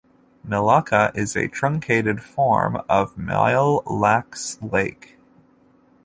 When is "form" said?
2.23-2.81